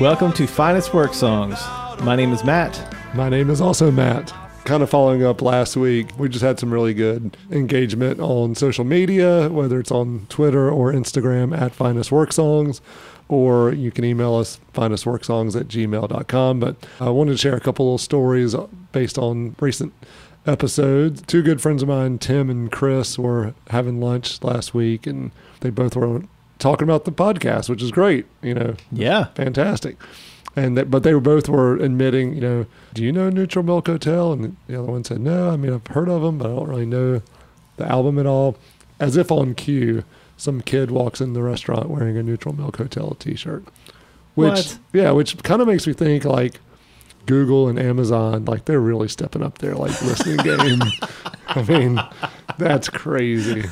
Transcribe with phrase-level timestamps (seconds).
[0.00, 1.58] Welcome to Finest Work Songs.
[2.04, 2.96] My name is Matt.
[3.16, 4.32] My name is also Matt.
[4.64, 8.84] Kind of following up last week, we just had some really good engagement on social
[8.84, 12.80] media, whether it's on Twitter or Instagram at Finest Work Songs,
[13.26, 16.60] or you can email us finestworksongs at gmail.com.
[16.60, 18.54] But I wanted to share a couple of stories
[18.92, 19.92] based on recent
[20.46, 21.22] episodes.
[21.22, 25.70] Two good friends of mine, Tim and Chris, were having lunch last week, and they
[25.70, 26.22] both were
[26.58, 28.26] talking about the podcast, which is great.
[28.42, 29.26] You know, Yeah.
[29.34, 29.96] fantastic.
[30.56, 33.86] And that, but they were both were admitting, you know, do you know Neutral Milk
[33.86, 34.32] Hotel?
[34.32, 35.50] And the other one said, no.
[35.50, 37.22] I mean, I've heard of them, but I don't really know
[37.76, 38.56] the album at all.
[38.98, 40.02] As if on cue,
[40.36, 43.64] some kid walks in the restaurant wearing a Neutral Milk Hotel T-shirt,
[44.34, 44.78] which What?
[44.92, 46.60] yeah, which kind of makes me think like
[47.28, 50.80] Google and Amazon, like they're really stepping up their like listening game.
[51.48, 52.00] I mean,
[52.58, 53.64] that's crazy.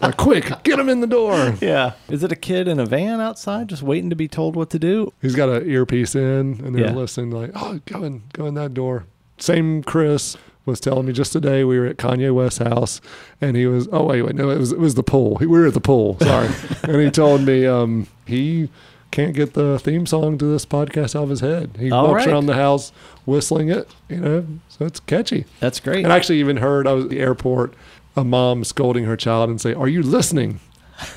[0.00, 1.54] Like, quick, get him in the door.
[1.62, 1.92] Yeah.
[2.10, 4.78] Is it a kid in a van outside just waiting to be told what to
[4.78, 5.12] do?
[5.22, 6.92] He's got an earpiece in, and they're Yeah.
[6.92, 7.30] listening.
[7.30, 9.06] Like, oh, go in, go in that door.
[9.38, 11.62] Same Chris was telling me just today.
[11.64, 13.00] We were at Kanye West's house,
[13.40, 13.88] and he was.
[13.92, 15.36] Oh wait, wait, no, it was it was the pool.
[15.40, 16.18] We were at the pool.
[16.20, 16.48] Sorry,
[16.82, 18.68] and he told me um, he
[19.10, 21.76] can't get the theme song to this podcast out of his head.
[21.78, 22.32] He All walks right.
[22.32, 22.92] around the house
[23.24, 23.88] whistling it.
[24.08, 25.44] You know, so it's catchy.
[25.60, 26.04] That's great.
[26.04, 27.74] And I actually even heard I was at the airport,
[28.16, 30.60] a mom scolding her child and say, "Are you listening?"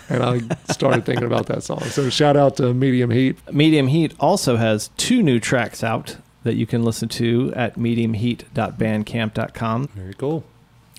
[0.10, 1.80] And I started thinking about that song.
[1.82, 6.56] So shout out to Medium Heat Medium Heat also has two new tracks out that
[6.56, 9.90] you can listen to at mediumheat.bandcamp.com.
[9.96, 10.44] Very cool.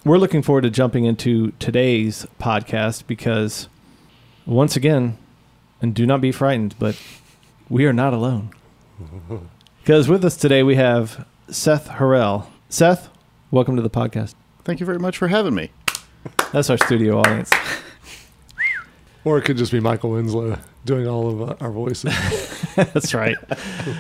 [0.05, 3.69] We're looking forward to jumping into today's podcast because,
[4.47, 5.19] once again,
[5.81, 7.01] and do not be frightened, but
[7.69, 8.51] we are not alone.
[9.83, 12.47] Because with us today we have Seth Harrell.
[12.69, 13.09] Seth,
[13.51, 14.35] welcome to the podcast.
[14.63, 15.71] Thank you very much for having me.
[16.53, 17.51] That's our studio audience.
[19.25, 22.15] Or it could just be Michael Winslow doing all of uh, our voices.
[22.75, 23.37] That's right.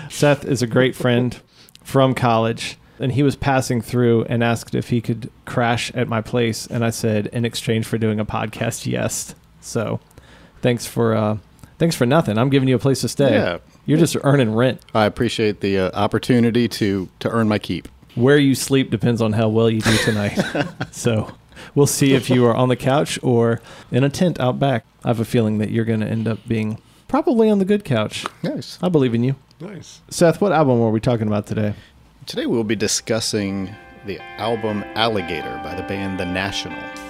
[0.08, 1.38] Seth is a great friend
[1.82, 6.22] from college, and he was passing through and asked if he could crash at my
[6.22, 9.34] place, and I said, in exchange for doing a podcast, yes.
[9.60, 10.00] So,
[10.62, 11.36] thanks for uh,
[11.80, 12.38] thanks for nothing.
[12.38, 13.32] I'm giving you a place to stay.
[13.32, 13.58] Yeah.
[13.86, 14.80] You're just earning rent.
[14.94, 17.88] I appreciate the uh, opportunity to to earn my keep.
[18.14, 20.38] Where you sleep depends on how well you do tonight.
[20.92, 21.32] so,
[21.74, 24.84] we'll see if you are on the couch or in a tent out back.
[25.04, 27.84] I have a feeling that you're going to end up being probably on the good
[27.84, 28.26] couch.
[28.42, 28.78] Nice.
[28.82, 29.36] I believe in you.
[29.60, 30.00] nice.
[30.10, 31.74] Seth, what album were we talking about today?
[32.26, 33.74] Today we'll be discussing
[34.06, 37.09] the album Alligator by the band The National.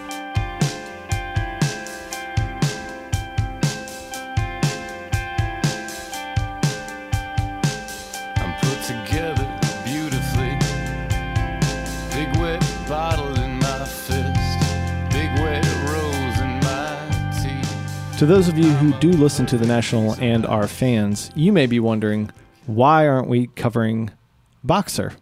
[18.20, 21.64] To those of you who do listen to the National and are fans, you may
[21.64, 22.31] be wondering
[22.66, 24.10] why aren't we covering
[24.62, 25.14] Boxer?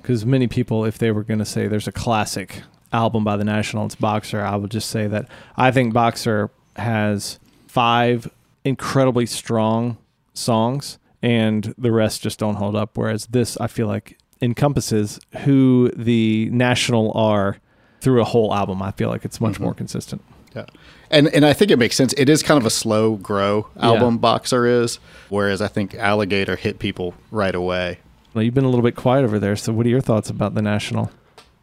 [0.00, 2.62] Because many people, if they were going to say there's a classic
[2.92, 5.26] album by the National, it's Boxer, I would just say that
[5.56, 8.30] I think Boxer has five
[8.64, 9.98] incredibly strong
[10.32, 12.96] songs, and the rest just don't hold up.
[12.96, 17.56] Whereas this, I feel like, encompasses who the National are
[18.00, 18.80] through a whole album.
[18.80, 19.64] I feel like it's much mm-hmm.
[19.64, 20.22] more consistent.
[20.54, 20.66] Yeah.
[21.10, 22.12] And and I think it makes sense.
[22.16, 24.18] It is kind of a slow grow album Yeah.
[24.18, 24.98] Boxer is,
[25.28, 27.98] whereas I think Alligator hit people right away.
[28.34, 29.56] Well, you've been a little bit quiet over there.
[29.56, 31.10] So, what are your thoughts about the national?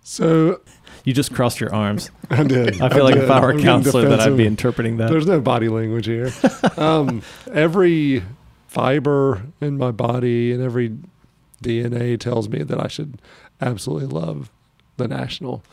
[0.03, 0.61] So
[1.03, 2.11] You just crossed your arms.
[2.29, 2.81] I did.
[2.81, 3.23] I feel like did.
[3.23, 5.09] if I were a getting counselor, that I'd be interpreting that.
[5.09, 6.31] There's no body language here.
[6.77, 8.23] um, every
[8.67, 10.97] fiber in my body and every
[11.63, 13.21] DNA tells me that I should
[13.59, 14.49] absolutely love
[14.97, 15.63] the National.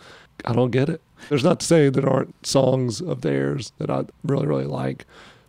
[0.44, 1.00] I don't get it.
[1.28, 5.04] There's not to say there aren't songs of theirs that I really, really like,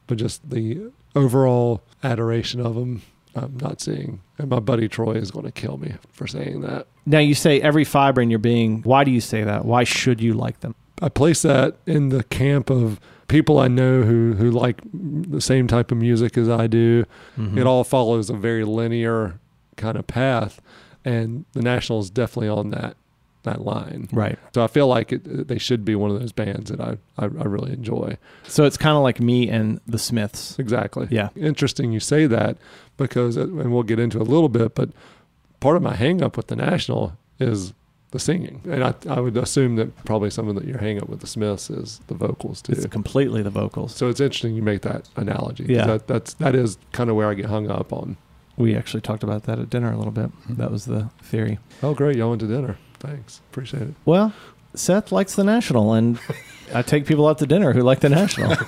[0.07, 3.01] but just the overall adoration of them,
[3.35, 4.21] I'm not seeing.
[4.37, 6.87] And my buddy Troy is going to kill me for saying that.
[7.05, 8.81] now, you say every fiber in your being.
[8.81, 9.65] Why do you say that?
[9.65, 10.75] Why should you like them?
[11.01, 15.67] I place that in the camp of people I know who who like the same
[15.67, 17.05] type of music as I do.
[17.37, 17.57] Mm-hmm.
[17.57, 19.39] It all follows a very linear
[19.77, 20.59] kind of path,
[21.05, 22.97] and the National is definitely on that
[23.49, 24.07] that line.
[24.11, 24.37] Right.
[24.53, 27.25] So I feel like it, they should be one of those bands that I I,
[27.25, 28.17] I really enjoy.
[28.47, 30.57] So it's kind of like me and the Smiths.
[30.59, 31.07] Exactly.
[31.09, 31.29] Yeah.
[31.35, 32.57] Interesting you say that
[32.97, 34.89] because, uh, and we'll get into it a little bit, but
[35.59, 37.73] part of my hang up with the National is
[38.11, 38.61] the singing.
[38.65, 41.27] And I, I would assume that probably some of the, your hang up with the
[41.27, 42.73] Smiths is the vocals too.
[42.73, 43.95] It's completely the vocals.
[43.95, 45.65] so it's interesting you make that analogy.
[45.67, 45.85] Yeah.
[45.85, 48.17] That, that's, that is kind of where I get hung up on.
[48.57, 50.31] We actually talked about that at dinner a little bit.
[50.49, 51.59] That was the theory.
[51.81, 52.17] Oh, great.
[52.17, 52.77] Y'all went to dinner.
[52.99, 53.41] Thanks.
[53.51, 53.93] Appreciate it.
[54.05, 54.33] Well,
[54.73, 56.19] Seth likes the National, and
[56.73, 58.55] I take people out to dinner who like the National.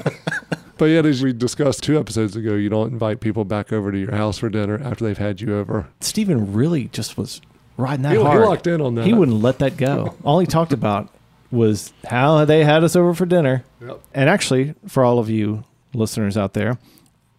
[0.77, 3.99] But yet, as we discussed two episodes ago, you don't invite people back over to
[3.99, 5.87] your house for dinner after they've had you over.
[5.99, 7.39] Stephen really just was
[7.77, 8.41] riding that He, he hard.
[8.41, 9.05] locked in on that.
[9.05, 10.15] He wouldn't let that go.
[10.23, 11.07] All he talked about
[11.51, 13.63] was how they had us over for dinner.
[13.79, 14.01] Yep.
[14.15, 16.79] And actually, for all of you listeners out there,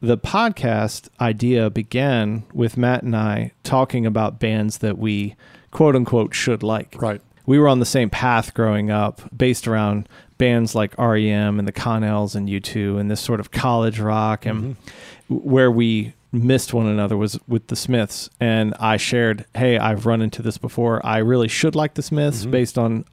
[0.00, 5.34] the podcast idea began with Matt and I talking about bands that we
[5.72, 6.94] quote unquote should like.
[7.00, 7.20] Right.
[7.44, 10.08] We were on the same path growing up, based around
[10.38, 14.76] bands like REM and the Connells and U2 and this sort of college rock and
[14.76, 15.34] mm-hmm.
[15.34, 20.22] where we missed one another was with the Smiths and I shared, "Hey, I've run
[20.22, 21.04] into this before.
[21.04, 22.50] I really should like the Smiths mm-hmm.
[22.50, 23.04] based on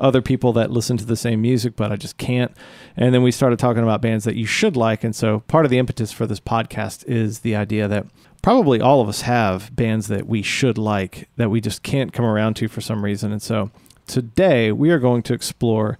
[0.00, 2.52] other people that listen to the same music, but I just can't."
[2.96, 5.70] And then we started talking about bands that you should like, and so part of
[5.70, 8.06] the impetus for this podcast is the idea that
[8.42, 12.24] probably all of us have bands that we should like that we just can't come
[12.24, 13.32] around to for some reason.
[13.32, 13.70] And so
[14.06, 15.96] today we are going to explore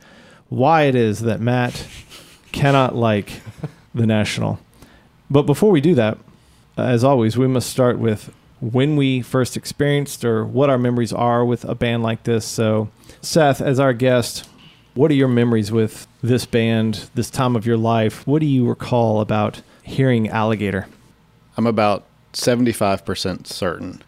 [0.48, 1.86] why it is that Matt
[2.52, 3.40] cannot like
[3.94, 4.58] the National.
[5.30, 6.18] But before we do that,
[6.76, 11.12] uh, as always, we must start with when we first experienced or what our memories
[11.12, 12.44] are with a band like this.
[12.44, 12.90] So,
[13.20, 14.48] Seth, as our guest,
[14.94, 18.26] what are your memories with this band, this time of your life?
[18.26, 20.86] What do you recall about hearing Alligator?
[21.56, 24.02] I'm about 75% certain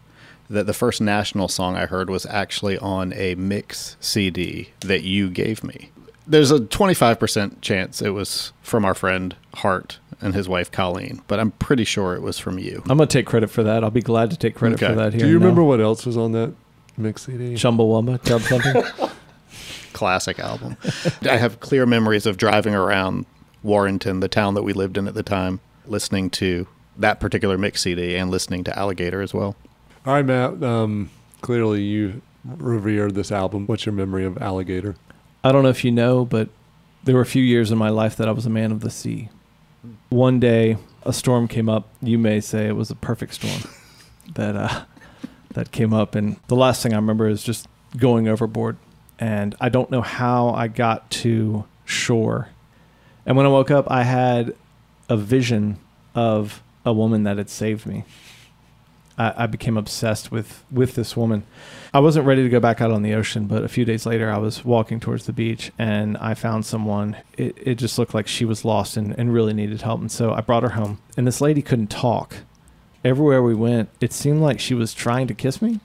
[0.49, 5.29] that the first national song I heard was actually on a mix CD that you
[5.29, 5.89] gave me.
[6.27, 11.39] There's a 25% chance it was from our friend Hart and his wife Colleen, but
[11.39, 12.81] I'm pretty sure it was from you.
[12.89, 13.83] I'm going to take credit for that.
[13.83, 14.87] I'll be glad to take credit Okay.
[14.93, 15.21] for that here.
[15.21, 15.45] Do you and now.
[15.47, 16.53] remember what else was on that
[16.97, 17.53] mix CD?
[17.55, 18.21] Chumbawamba?
[18.23, 18.83] Tub something?
[19.93, 20.77] Classic album.
[21.23, 23.25] I have clear memories of driving around
[23.63, 26.67] Warrenton, the town that we lived in at the time, listening to
[26.97, 29.55] that particular mix CD and listening to Alligator as well.
[30.05, 30.63] All right, Matt.
[30.63, 31.09] Um,
[31.41, 33.65] clearly, you revered this album.
[33.65, 34.95] What's your memory of Alligator?
[35.43, 36.49] I don't know if you know, but
[37.03, 38.89] there were a few years in my life that I was a man of the
[38.89, 39.29] sea.
[40.09, 41.89] One day, a storm came up.
[42.01, 43.71] You may say it was a perfect storm
[44.35, 44.85] that uh,
[45.51, 48.77] that came up, and the last thing I remember is just going overboard.
[49.17, 52.49] And I don't know how I got to shore.
[53.25, 54.53] And when I woke up, I had
[55.07, 55.79] a vision
[56.13, 58.05] of a woman that had saved me.
[59.17, 61.43] I, I became obsessed with with this woman.
[61.93, 64.29] I wasn't ready to go back out on the ocean, but a few days later,
[64.29, 67.17] I was walking towards the beach and I found someone.
[67.37, 70.01] It, it just looked like she was lost and, and really needed help.
[70.01, 70.99] And so I brought her home.
[71.15, 72.37] And this lady couldn't talk.
[73.03, 75.79] Everywhere we went, it seemed like she was trying to kiss me,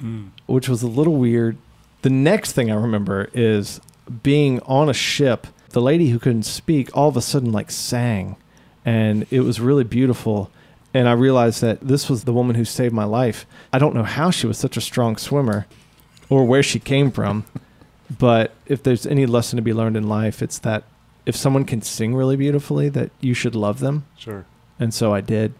[0.00, 0.30] mm.
[0.46, 1.58] which was a little weird.
[2.02, 3.80] The next thing I remember is
[4.22, 5.46] being on a ship.
[5.70, 8.36] The lady who couldn't speak all of a sudden like sang,
[8.84, 10.50] and it was really beautiful.
[10.92, 13.46] And I realized that this was the woman who saved my life.
[13.72, 15.66] I don't know how she was such a strong swimmer
[16.28, 17.44] or where she came from,
[18.18, 20.84] but if there's any lesson to be learned in life, it's that
[21.26, 24.04] if someone can sing really beautifully, that you should love them.
[24.18, 24.46] Sure.
[24.78, 25.54] And so I did.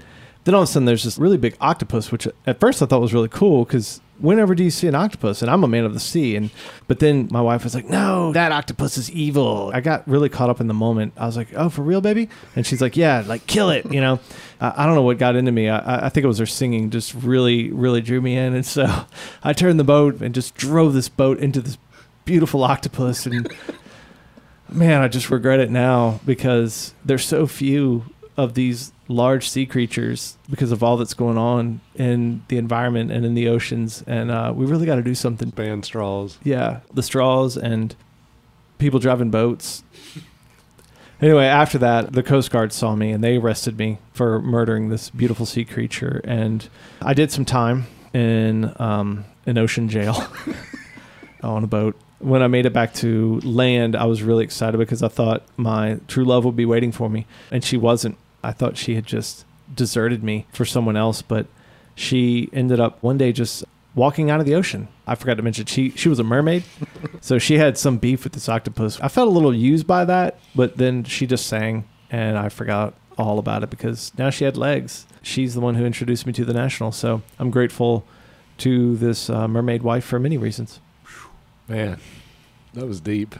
[0.44, 3.00] Then all of a sudden, there's this really big octopus, which at first I thought
[3.00, 5.42] was really cool because whenever do you see an octopus?
[5.42, 6.36] And I'm a man of the sea.
[6.36, 6.50] And
[6.88, 10.50] but then my wife was like, "No, that octopus is evil." I got really caught
[10.50, 11.14] up in the moment.
[11.16, 14.00] I was like, "Oh, for real, baby?" And she's like, "Yeah, like kill it." You
[14.00, 14.20] know,
[14.60, 15.68] I, I don't know what got into me.
[15.68, 18.54] I- I, I think it was her singing just really, really drew me in.
[18.54, 18.86] And so
[19.42, 21.78] I turned the boat and just drove this boat into this
[22.24, 23.50] beautiful octopus and.
[24.72, 28.04] Man, I just regret it now because there's so few
[28.36, 33.26] of these large sea creatures because of all that's going on in the environment and
[33.26, 35.50] in the oceans, and uh, we really got to do something.
[35.50, 36.38] Band straws.
[36.44, 37.94] Yeah, the straws and
[38.78, 39.82] people driving boats.
[41.22, 45.10] Anyway, after that, the Coast Guard saw me and they arrested me for murdering this
[45.10, 46.66] beautiful sea creature, and
[47.02, 50.26] I did some time in um, an ocean jail
[51.42, 51.94] on a boat.
[52.20, 56.00] When I made it back to land, I was really excited because I thought my
[56.08, 58.16] true love would be waiting for me, and she wasn't.
[58.42, 59.44] I thought she had just
[59.74, 61.46] deserted me for someone else, but
[61.94, 64.88] she ended up one day just walking out of the ocean.
[65.06, 66.64] I forgot to mention she she was a mermaid,
[67.20, 69.00] so she had some beef with this octopus.
[69.00, 72.94] I felt a little used by that, but then she just sang, and I forgot
[73.18, 75.06] all about it because now she had legs.
[75.22, 78.06] She's the one who introduced me to the national, so I'm grateful
[78.58, 80.80] to this uh, mermaid wife for many reasons.
[81.68, 82.00] Man,
[82.74, 83.34] that was deep.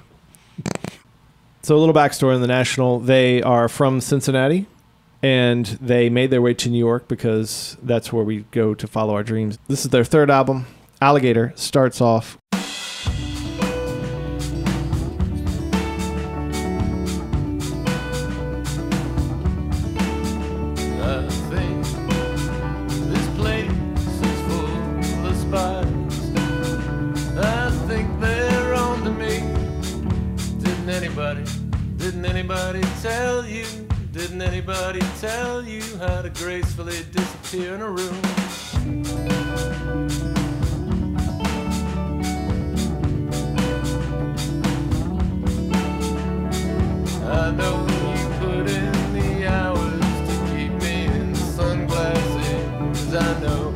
[1.63, 3.01] So a little backstory on the National.
[3.01, 4.67] They are from Cincinnati
[5.23, 9.15] and they made their way to New York because that's where we go to follow
[9.15, 9.59] our dreams.
[9.69, 10.67] This is their third album.
[11.03, 12.39] Alligator starts off
[34.61, 35.83] anybody, tell you?
[35.97, 38.21] How to gracefully disappear in a room.
[47.25, 53.15] I know you put in the hours to keep me in sunglasses.
[53.15, 53.73] I know.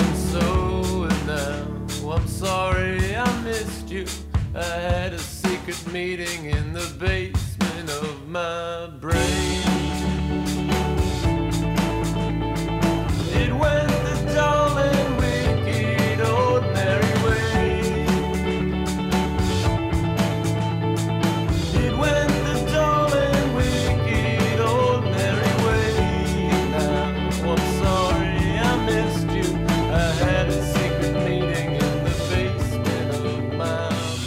[0.00, 4.06] And so and now, I'm sorry I missed you.
[4.54, 8.75] I had a secret meeting in the basement of my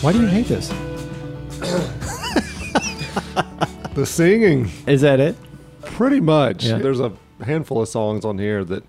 [0.01, 0.70] Why do you hate this?
[3.96, 5.36] The singing, Is that it?
[5.82, 6.63] pretty much.
[6.65, 6.77] Yeah.
[6.77, 7.12] There's a
[7.44, 8.84] handful of songs on here that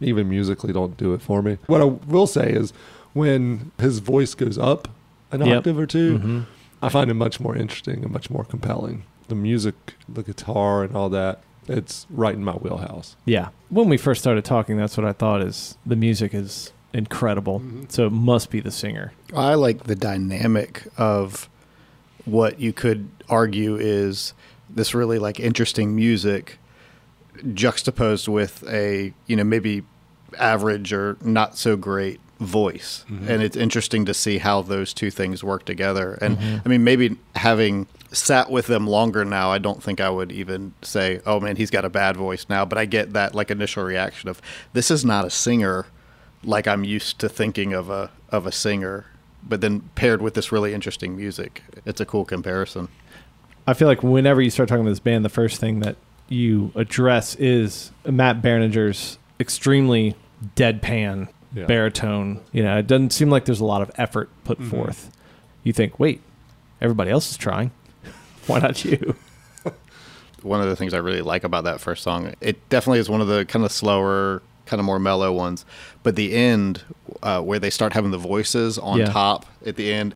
[0.00, 1.58] even musically don't do it for me.
[1.66, 2.72] What I will say is
[3.12, 4.88] when his voice goes up
[5.30, 5.58] an Yep.
[5.58, 6.44] octave or 2 Mhm.
[6.80, 9.02] I find it much more interesting and much more compelling.
[9.28, 9.74] The music,
[10.08, 13.16] the guitar, and all that, it's right in my wheelhouse.
[13.26, 13.48] Yeah.
[13.68, 17.60] When we first started talking, that's what I thought is the music is incredible.
[17.60, 17.90] Mhm.
[17.92, 19.12] So it must be the singer.
[19.34, 21.48] I like the dynamic of
[22.24, 24.34] what you could argue is
[24.68, 26.58] this really like interesting music
[27.54, 29.82] juxtaposed with a you know maybe
[30.38, 35.44] average or not so great voice and it's interesting to see how those two things
[35.44, 40.00] work together and i mean maybe having sat with them longer now i don't think
[40.00, 43.12] i would even say oh man he's got a bad voice now but i get
[43.12, 44.40] that like initial reaction of
[44.72, 45.86] this is not a singer
[46.44, 49.06] like i'm used to thinking of a of a singer
[49.42, 52.88] but then paired with this really interesting music it's a cool comparison
[53.66, 55.96] I feel like whenever you start talking about this band, the first thing that
[56.28, 60.16] you address is Matt Berninger's extremely
[60.56, 61.66] deadpan Yeah.
[61.66, 62.40] baritone.
[62.52, 64.70] You know, it doesn't seem like there's a lot of effort put mm-hmm.
[64.70, 65.10] forth.
[65.62, 66.20] You think, wait,
[66.80, 67.70] everybody else is trying.
[68.46, 69.14] Why not you?
[70.42, 72.34] one of the things I really like about that first song.
[72.40, 75.64] It definitely is one of the kind of slower, kind of more mellow ones.
[76.04, 76.82] But the end,
[77.22, 79.06] uh, where they start having the voices on Yeah.
[79.06, 80.14] top at the end,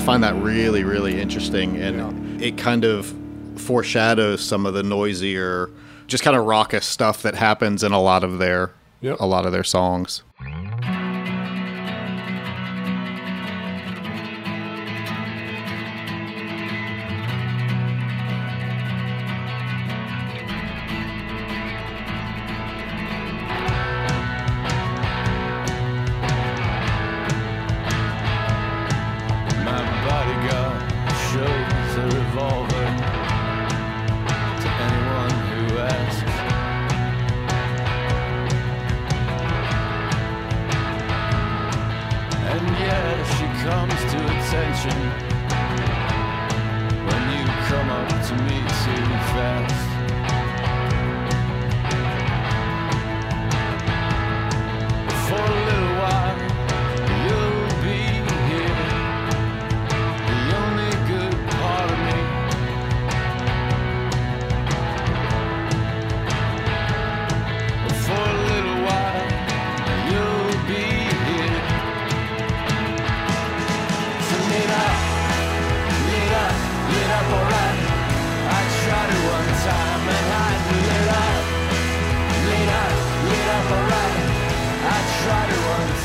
[0.00, 3.14] find that really, really interesting, and it kind of
[3.56, 5.70] foreshadows some of the noisier,
[6.06, 9.16] just kind of raucous stuff that happens in a lot of their Yep.
[9.20, 10.22] a lot of their songs.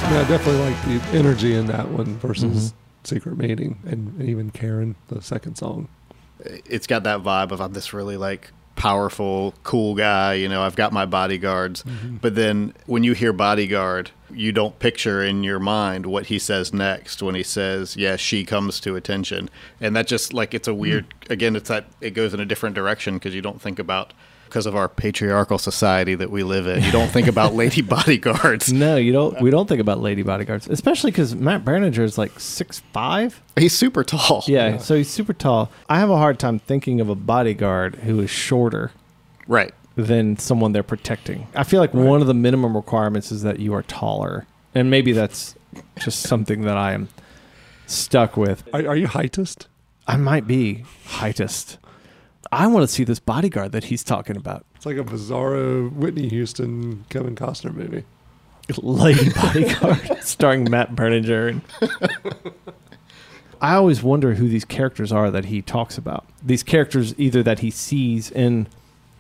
[0.05, 2.77] Yeah, I definitely like the energy in that one versus mm-hmm.
[3.03, 5.89] Secret Meeting and even Karen, the second song.
[6.39, 10.35] it's got that vibe of I'm this really like powerful, cool guy.
[10.35, 11.81] You know, I've got my bodyguards.
[11.83, 12.17] Mm-hmm.
[12.17, 16.71] But then when you hear bodyguard, you don't picture in your mind what he says
[16.71, 19.49] next when he says, "Yeah, she comes to attention,"
[19.81, 21.09] and that just like it's a weird.
[21.09, 21.33] Mm-hmm.
[21.33, 24.13] Again, it's that it goes in a different direction because you don't think about.
[24.55, 28.71] Because of our patriarchal society that we live in, you don't think about lady bodyguards.
[28.71, 29.41] No, you don't.
[29.41, 33.43] We don't think about lady bodyguards, especially because Matt Berninger is like six five.
[33.57, 34.45] He's super tall.
[34.47, 35.69] Yeah, so he's super tall.
[35.89, 38.93] I have a hard time thinking of a bodyguard who is shorter
[39.45, 39.73] right.
[39.97, 41.49] than someone they're protecting.
[41.53, 45.11] I feel like one of the minimum requirements is that you are taller, and maybe
[45.11, 45.55] that's
[45.99, 47.09] just something that I am
[47.87, 48.63] stuck with.
[48.73, 49.65] Are, are you heightist?
[50.07, 51.75] I might be heightist.
[52.55, 54.65] I want to see this bodyguard that he's talking about.
[54.75, 58.05] It's like a bizarro Whitney Houston, Kevin Costner movie.
[58.81, 61.61] Lady Bodyguard, starring Matt Berninger.
[63.61, 66.25] I always wonder who these characters are that he talks about.
[66.41, 68.67] These characters, either that he sees in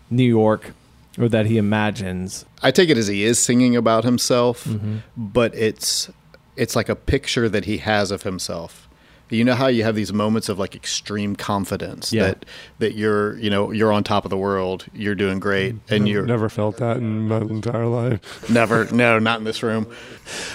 [0.09, 0.71] New York
[1.19, 2.45] or that he imagines.
[2.63, 4.99] I take it as he is singing about himself, mm-hmm.
[5.17, 6.09] but it's
[6.55, 8.84] it's like a picture that he has of himself.
[9.29, 12.23] You know how you have these moments of like extreme confidence Yeah.
[12.27, 12.45] that
[12.79, 16.25] that you're you know you're on top of the world, you're doing great, and you're
[16.25, 18.49] never felt that in my entire life.
[18.49, 19.87] never no not in this room.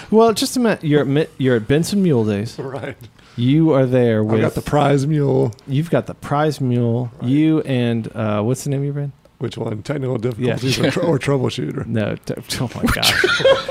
[0.09, 0.83] Well, just a minute.
[0.83, 2.57] You're at, you're at Benson Mule Days.
[2.57, 2.97] Right.
[3.35, 4.41] You are there I with.
[4.41, 5.53] got the prize mule.
[5.67, 7.11] you've got the prize mule.
[7.21, 9.11] You and uh, what's the name of your band?
[9.39, 9.81] Which one?
[9.83, 11.87] Technical difficulties or, tr- or troubleshooter?
[11.87, 12.15] No.
[12.15, 13.25] T- oh my gosh.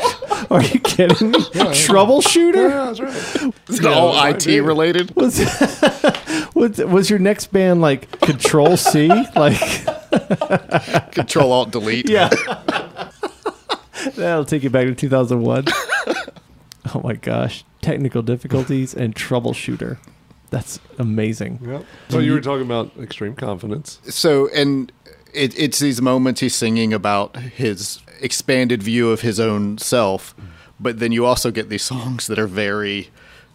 [0.51, 1.39] Are you kidding me?
[1.39, 2.69] Troubleshooter.
[2.69, 3.55] Yeah, that's right.
[3.69, 5.15] Is it all IT related?
[5.17, 5.39] Was,
[6.55, 9.09] was was your next band like Control C?
[9.37, 9.61] Like
[11.13, 12.09] Control Alt Delete.
[12.09, 12.29] yeah,
[14.17, 15.67] that'll take you back to 2001.
[16.95, 19.99] Oh my gosh, technical difficulties and troubleshooter.
[20.51, 21.61] That's amazing.
[21.63, 21.85] Yep.
[22.09, 24.01] So you were talking about extreme confidence.
[24.05, 24.91] So, and
[25.33, 30.35] it, it's these moments he's singing about his expanded view of his own self,
[30.79, 33.11] but then you also get these songs that are very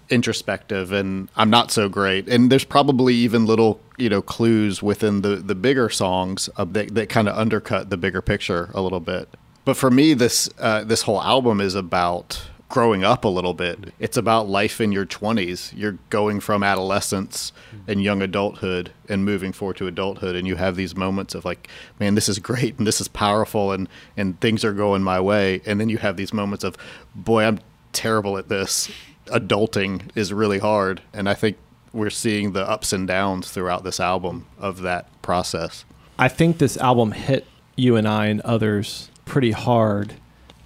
[0.09, 2.27] introspective and I'm not so great.
[2.29, 7.09] And there's probably even little, you know, clues within the the bigger songs that, that
[7.09, 9.29] kind of undercut the bigger picture a little bit.
[9.65, 13.93] But for me, this uh, this whole album is about growing up a little bit.
[13.99, 15.71] It's about life in your 20s.
[15.75, 17.51] You're going from adolescence
[17.87, 21.69] and young adulthood and moving forward to adulthood and you have these moments of like,
[21.99, 25.61] man, this is great and this is powerful and and things are going my way
[25.65, 26.75] and then you have these moments of
[27.13, 27.59] boy, I'm
[27.93, 28.91] terrible at this.
[29.27, 31.57] Adulting is really hard and I think
[31.93, 35.85] we're seeing the ups and downs throughout this album of that process.
[36.17, 40.15] I think this album hit you and I and others pretty hard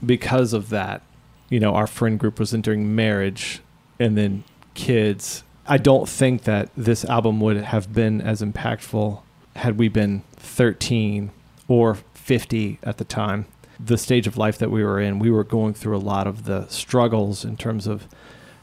[0.05, 1.01] because of that.
[1.49, 3.61] You know, our friend group was entering marriage
[3.99, 5.43] and then kids.
[5.67, 9.21] I don't think that this album would have been as impactful
[9.55, 11.31] had we been 13
[11.67, 13.45] or 50 at the time.
[13.79, 16.45] The stage of life that we were in, we were going through a lot of
[16.45, 18.07] the struggles in terms of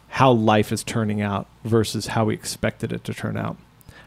[0.09, 3.57] how life is turning out versus how we expected it to turn out.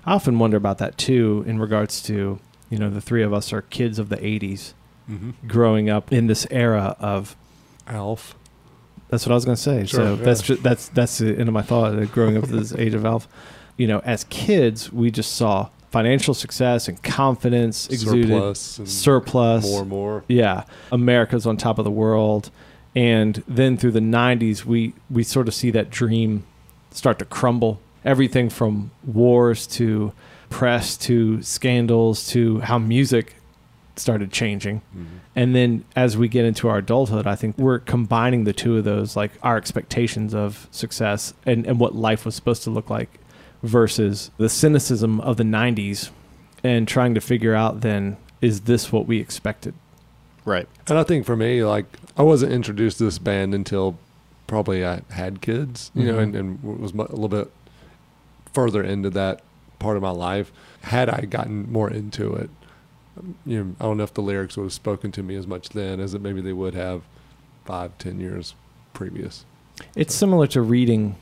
[0.05, 2.39] I often wonder about that too in regards to,
[2.69, 4.73] you know, the three of us are kids of the 80s
[5.09, 5.47] Mm-hmm.
[5.47, 7.35] growing up in this era of
[7.87, 8.35] Alf.
[9.09, 9.85] That's what I was going to say.
[9.85, 10.23] Sure, so yeah.
[10.23, 11.93] that's ju- that's that's the end of my thought.
[11.97, 13.27] uh, Growing up this age of Alf,
[13.77, 18.77] you know, as kids, we just saw financial success and confidence exuded, Surplus.
[18.77, 20.23] And surplus, More and more.
[20.27, 22.51] yeah, America's on top of the world,
[22.95, 26.45] and then through the '90s, we we sort of see that dream
[26.91, 27.79] start to crumble.
[28.05, 30.13] Everything from wars to
[30.49, 33.35] press to scandals to how music
[33.97, 34.81] started changing.
[35.39, 38.83] And then as we get into our adulthood, I think we're combining the two of
[38.83, 43.19] those, like our expectations of success and, and what life was supposed to look like
[43.63, 46.09] versus the cynicism of the 90s
[46.61, 49.73] and trying to figure out then, is this what we expected?
[50.43, 50.67] Right.
[50.87, 51.85] And I think for me, like
[52.17, 53.97] I wasn't introduced to this band until
[54.45, 56.23] probably I had kids, you know, Mhm.
[56.23, 57.49] and, and was a little bit
[58.53, 59.39] further into that
[59.79, 60.51] part of my life.
[60.81, 62.49] Had I gotten more into it,
[63.45, 65.69] you know, I don't know if the lyrics would have spoken to me as much
[65.69, 67.03] then as it maybe they would have
[67.65, 68.55] five, ten years
[68.93, 69.45] previous.
[69.95, 71.15] It's similar to reading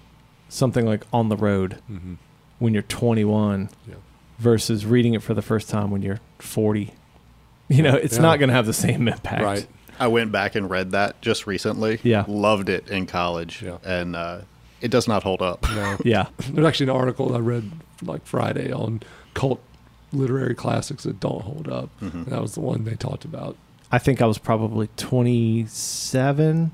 [0.50, 2.14] something like On the Road Mm-hmm.
[2.60, 3.96] when you're 21 Yeah.
[4.40, 6.94] versus reading it for the first time when you're 40.
[7.70, 8.22] You know, it's Yeah.
[8.22, 9.44] not going to have the same impact.
[9.44, 9.68] Right.
[10.00, 12.00] I went back and read that just recently.
[12.04, 12.24] Yeah.
[12.28, 13.62] Loved it in college.
[13.64, 13.78] Yeah.
[13.84, 14.42] And uh,
[14.80, 15.64] it does not hold up.
[15.70, 15.98] No.
[16.06, 16.28] Yeah.
[16.50, 17.72] There's actually an article I read
[18.04, 19.02] like Friday on
[19.34, 19.60] cult
[20.14, 21.90] literary classics that don't hold up.
[22.02, 22.26] Mhm.
[22.26, 23.56] That was the one they talked about.
[23.92, 26.72] I think I was probably 27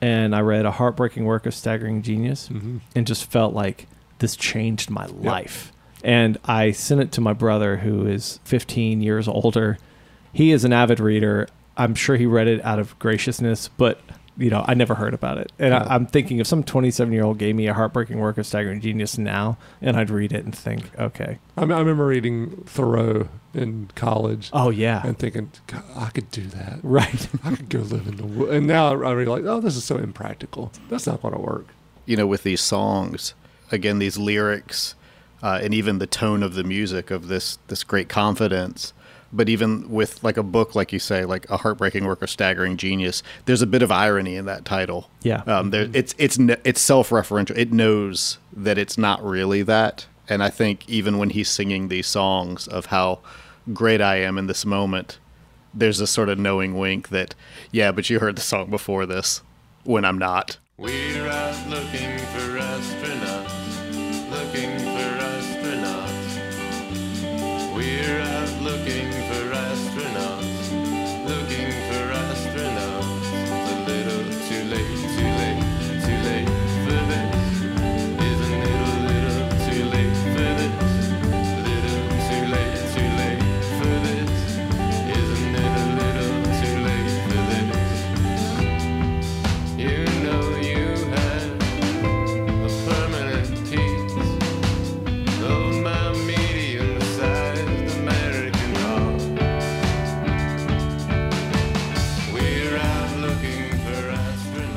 [0.00, 2.78] and I read a heartbreaking work of staggering genius Mm-hmm.
[2.94, 3.86] and just felt like
[4.18, 5.72] this changed my life.
[6.02, 9.78] And I sent it to my brother who is 15 years older.
[10.32, 11.48] He is an avid reader.
[11.76, 14.00] I'm sure he read it out of graciousness, but
[14.36, 15.52] you know, I never heard about it.
[15.58, 15.84] And Yeah.
[15.84, 18.80] I, I'm thinking if some 27 year old gave me a heartbreaking work of staggering
[18.80, 23.28] genius now, and I'd read it and think, okay, I, mean, I remember reading Thoreau
[23.52, 26.80] in college oh yeah, and thinking, God, I could do that.
[26.82, 28.52] right, I could go live in the woods.
[28.52, 30.72] And now I realize, oh, this is so impractical.
[30.88, 31.66] That's not going to work.
[32.04, 33.34] you know, with these songs,
[33.70, 34.96] again, these lyrics,
[35.42, 38.92] uh, and even the tone of the music of this this great confidence
[39.32, 42.76] But even with like a book, like you say, like a heartbreaking work or staggering
[42.76, 45.10] genius, there's a bit of irony in that title.
[45.22, 45.42] Yeah.
[45.46, 47.56] um, there, it's it's it's self-referential.
[47.56, 52.06] It knows that it's not really that, and I think even when he's singing these
[52.06, 53.20] songs of how
[53.72, 55.18] great I am in this moment,
[55.72, 57.34] there's a sort of knowing wink that,
[57.72, 59.42] yeah, but you heard the song before this
[59.84, 60.58] when I'm not.
[60.76, 62.18] We're out looking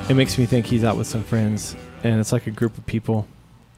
[0.09, 2.85] It makes me think he's out with some friends, and it's like a group of
[2.85, 3.27] people.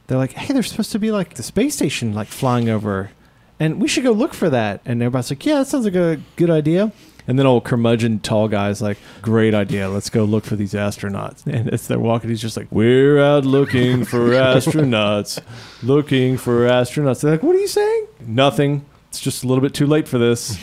[0.06, 3.10] They're like, "Hey, there's supposed to be like the space station like flying over,
[3.58, 6.20] and we should go look for that." And everybody's like, "Yeah, that sounds like a
[6.36, 6.92] good idea."
[7.26, 11.44] And then old curmudgeon tall guy's like, "Great idea, let's go look for these astronauts."
[11.52, 15.40] And as they're walking, he's just like, "We're out looking for astronauts,
[15.82, 18.84] looking for astronauts." They're like, "What are you saying?" Nothing.
[19.08, 20.56] It's just a little bit too late for this.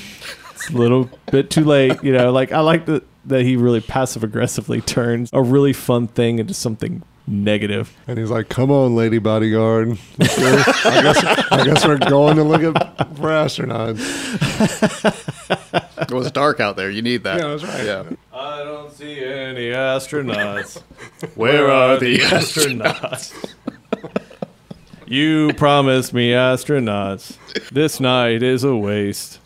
[0.55, 2.31] It's a little bit too late, you know.
[2.31, 6.53] Like I like that that he really passive aggressively turns a really fun thing into
[6.53, 7.95] something negative.
[8.07, 9.97] And he's like, "Come on, lady bodyguard.
[10.19, 13.99] I guess I guess we're going to look at for astronauts."
[15.99, 16.89] It was dark out there.
[16.89, 17.39] You need that.
[17.39, 17.85] Yeah, that's right.
[17.85, 18.03] Yeah.
[18.33, 20.81] I don't see any astronauts.
[21.35, 23.33] Where are the astronauts?
[25.07, 27.37] you promised me astronauts.
[27.71, 29.39] This night is a waste.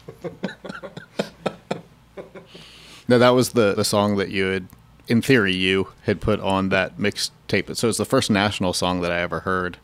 [3.11, 4.69] No, that was the, the song that you had,
[5.05, 7.75] in theory, you had put on that mixtape.
[7.75, 9.79] So it's the first national song that I ever heard.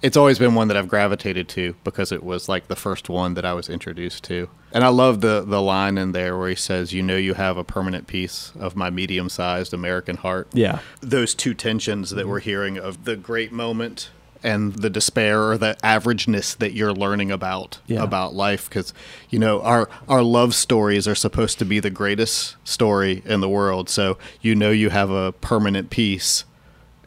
[0.00, 3.34] It's always been one that I've gravitated to because it was like the first one
[3.34, 4.48] that I was introduced to.
[4.72, 7.58] And I love the, the line in there where he says, You know, you have
[7.58, 10.48] a permanent piece of my medium sized American heart.
[10.54, 10.78] Yeah.
[11.02, 14.08] Those two tensions that we're hearing of the great moment
[14.42, 18.02] and the despair or the averageness that you're learning about Yeah.
[18.02, 18.68] about life.
[18.68, 18.92] Because
[19.28, 23.48] you know our our love stories are supposed to be the greatest story in the
[23.48, 23.88] world.
[23.88, 26.44] So you know you have a permanent piece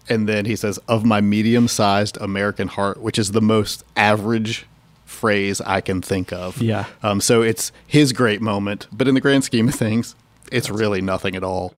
[0.09, 4.65] and then he says of my medium-sized american heart which is the most average
[5.05, 6.61] phrase i can think of.
[6.61, 6.87] Yeah.
[7.01, 10.13] um, so it's his great moment but in the grand scheme of things
[10.51, 11.73] it's really nothing at all All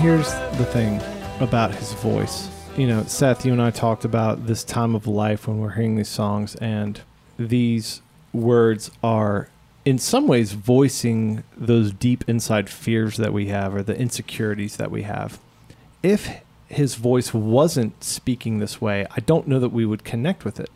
[0.00, 1.00] Here's the thing
[1.40, 2.48] about his voice.
[2.76, 5.96] You know, Seth, you and I talked about this time of life when we're hearing
[5.96, 7.00] these songs, and
[7.36, 8.00] these
[8.32, 9.48] words are,
[9.84, 14.92] in some ways, voicing those deep inside fears that we have or the insecurities that
[14.92, 15.40] we have.
[16.00, 20.60] If his voice wasn't speaking this way, I don't know that we would connect with
[20.60, 20.70] it.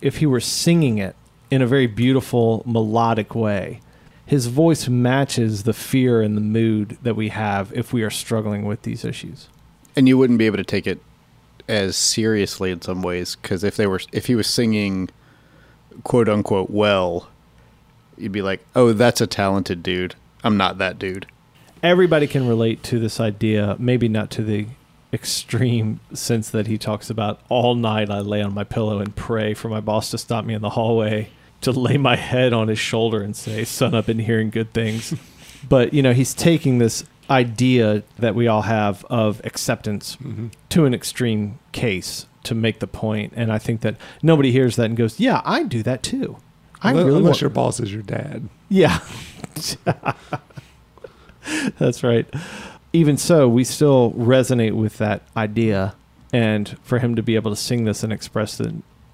[0.00, 1.14] If he were singing it
[1.50, 3.80] in a very beautiful, melodic way,
[4.26, 8.64] his voice matches the fear and the mood that we have if we are struggling
[8.64, 9.48] with these issues.
[9.94, 11.00] and you wouldn't be able to take it
[11.68, 15.08] as seriously in some ways because if they were if he was singing
[16.02, 17.28] quote unquote well
[18.16, 20.14] you'd be like, "Oh, that's a talented dude.
[20.44, 21.26] I'm not that dude."
[21.82, 24.66] everybody can relate to this idea, maybe not to the
[25.12, 29.52] extreme sense that he talks about all night I lay on my pillow and pray
[29.52, 31.30] for my boss to stop me in the hallway,
[31.62, 35.14] to lay my head on his shoulder and say, Son, I've been hearing good things.
[35.68, 40.48] but, you know, he's taking this idea that we all have of acceptance Mm-hmm.
[40.70, 43.32] to an extreme case to make the point.
[43.36, 46.36] And I think that nobody hears that and goes, Yeah, I do that too.
[46.82, 48.48] I unless, really unless your boss is your dad.
[48.68, 48.98] yeah.
[51.78, 52.26] That's right.
[52.92, 55.94] Even so, we still resonate with that idea.
[56.32, 58.72] And for him to be able to sing this and express it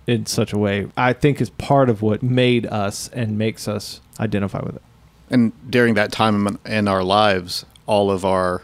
[0.09, 4.01] in such a way, I think is part of what made us and makes us
[4.19, 4.83] identify with it.
[5.31, 8.63] And during that time in- in our lives, all of our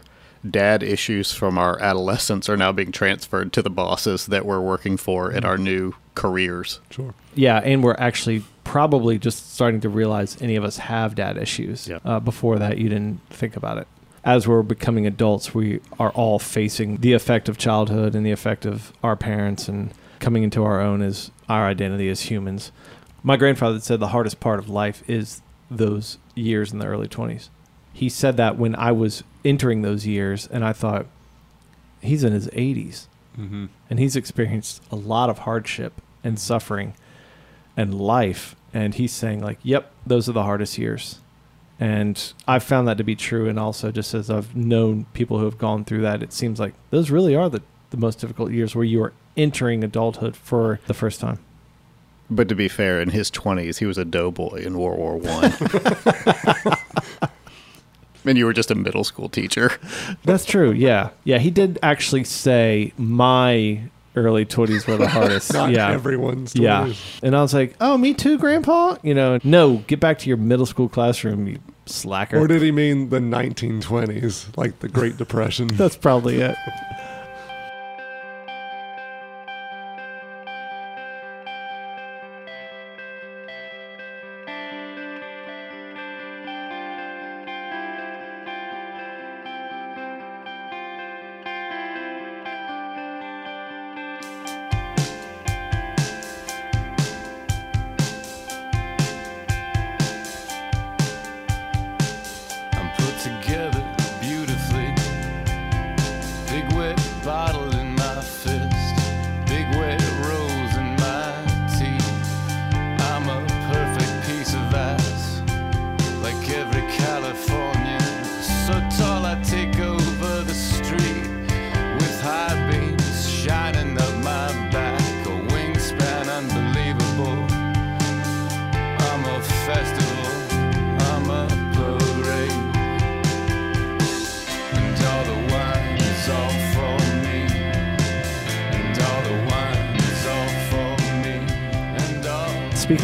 [0.49, 4.97] dad issues from our adolescence are now being transferred to the bosses that we're working
[4.97, 6.79] for in our new careers.
[6.89, 7.13] Sure.
[7.35, 7.57] Yeah.
[7.63, 11.87] And we're actually probably just starting to realize any of us have dad issues.
[11.87, 11.99] Yeah.
[12.03, 13.87] Uh, before that, you didn't think about it.
[14.23, 18.65] As we're becoming adults, we are all facing the effect of childhood and the effect
[18.65, 19.91] of our parents and
[20.25, 22.71] coming into our own as our identity as humans.
[23.21, 27.49] My grandfather said the hardest part of life is those years in the early 20s.
[27.93, 31.05] He said that when I was entering those years, and I thought,
[32.01, 33.05] he's in his 80s
[33.37, 33.65] Mm-hmm.
[33.89, 36.93] and he's experienced a lot of hardship and suffering
[37.75, 41.19] and life and he's saying like yep those are the hardest years
[41.77, 45.43] and i've found that to be true and also just as i've known people who
[45.43, 47.61] have gone through that it seems like those really are the,
[47.95, 51.39] the most difficult years where you are entering adulthood for the first time
[52.29, 55.53] But to be fair, in his 20s, he was a doughboy in World War One.
[58.25, 59.71] and you were just a middle school teacher.
[60.23, 63.79] that's true yeah yeah he did actually say my
[64.15, 66.91] early 20s were the hardest Not yeah everyone's Yeah.
[67.21, 68.95] And I was like, oh, me too, Grandpa?
[69.03, 72.39] You know, no, get back to your middle school classroom, you slacker.
[72.39, 75.67] Or did he mean the 1920s, like the Great Depression?
[75.73, 76.55] That's probably it.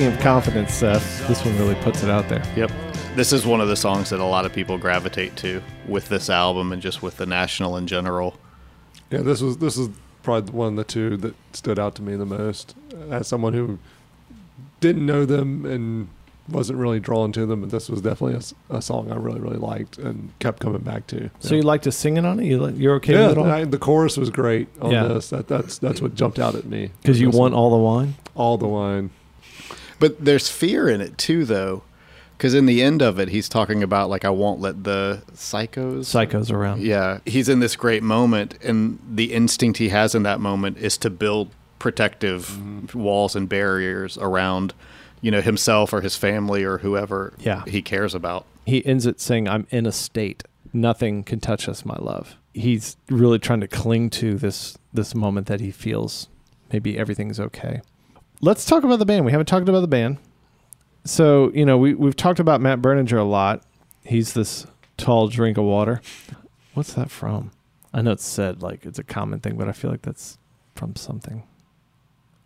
[0.01, 2.41] Speaking of confidence, Seth, this one really puts it out there.
[2.55, 2.71] Yep.
[3.15, 6.27] This is one of the songs that a lot of people gravitate to with this
[6.27, 8.35] album and just with the National in general.
[9.11, 9.89] Yeah, this was this is
[10.23, 12.73] probably one of the two that stood out to me the most.
[13.11, 13.77] As someone who
[14.79, 16.07] didn't know them and
[16.49, 19.99] wasn't really drawn to them, but this was definitely a song I really really liked
[19.99, 21.29] and kept coming back to.
[21.41, 22.45] So you like to sing it on it?
[22.47, 23.45] You li- you're okay yeah, with it all?
[23.51, 25.03] I- the chorus was great on Yeah.
[25.03, 25.29] this.
[25.29, 27.53] That, that's that's what jumped out at me Because you want one.
[27.53, 28.15] all the wine?
[28.33, 29.11] all the wine.
[30.01, 31.83] But there's fear in it too, though.
[32.37, 36.05] Because in the end of it, he's talking about, like, I won't let the psychos.
[36.05, 36.81] Psychos around.
[36.81, 37.19] Yeah.
[37.23, 41.11] He's in this great moment, and the instinct he has in that moment is to
[41.11, 42.99] build protective mm-hmm.
[42.99, 44.73] walls and barriers around,
[45.21, 47.63] you know, himself or his family or whoever Yeah.
[47.67, 48.47] he cares about.
[48.65, 50.43] He ends it saying, I'm in a state.
[50.73, 52.37] Nothing can touch us, my love.
[52.55, 56.27] He's really trying to cling to this this moment that he feels
[56.73, 57.81] maybe everything's okay.
[58.41, 59.25] Let's talk about the band.
[59.25, 60.17] We haven't talked about the band.
[61.05, 63.63] So, you know, we, we've talked about Matt Berninger a lot.
[64.03, 64.65] He's this
[64.97, 66.01] tall drink of water.
[66.73, 67.51] What's that from?
[67.93, 70.37] I know it's said like it's a common thing, but I feel like that's
[70.75, 71.43] from something.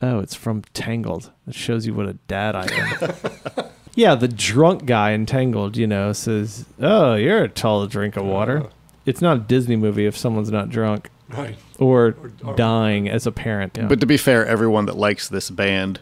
[0.02, 1.32] Oh, it's from Tangled.
[1.48, 3.66] It shows you what a dad I am.
[3.96, 8.26] yeah, the drunk guy in Tangled, you know, says, "Oh, you're a tall drink of
[8.26, 8.70] water." Uh,
[9.06, 11.58] It's not a Disney movie if someone's not drunk right.
[11.80, 13.78] Or Or- or- dying as a parent.
[13.78, 13.88] Yeah.
[13.88, 16.00] But to be fair, everyone that likes this band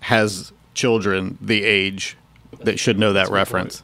[0.00, 2.16] has children the age
[2.64, 3.82] that should know that That's reference.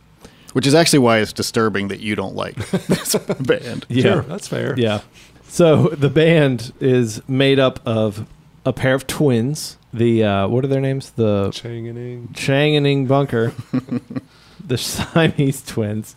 [0.55, 3.87] Which is actually why it's disturbing that you don't like this band.
[3.88, 4.74] yeah, Sure, that's fair.
[4.77, 5.01] yeah.
[5.46, 8.27] So the band is made up of
[8.66, 9.77] a pair of twins.
[9.92, 11.11] The uh, what are their names?
[11.11, 12.31] The Changening.
[12.35, 13.53] Chang and Eng Bunker
[14.66, 16.16] the Siamese twins,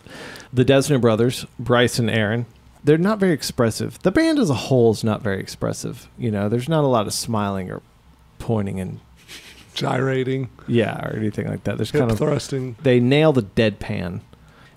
[0.52, 2.44] the Dessner brothers, Bryce and Aaron.
[2.84, 4.00] They're not very expressive.
[4.02, 6.08] The band as a whole is not very expressive.
[6.18, 7.80] You know, there's not a lot of smiling or
[8.38, 9.00] pointing and
[9.74, 11.78] Gyrating, yeah or anything like that.
[11.78, 12.76] There's hip kind of thrusting.
[12.82, 14.20] they nail the deadpan.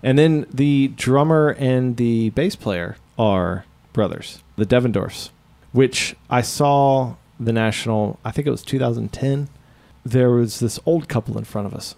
[0.01, 5.31] And then the drummer and the bass player are brothers, the Devendorfs,
[5.73, 9.49] which I saw the national, I think it was 2010.
[10.05, 11.95] There was this old couple in front of us.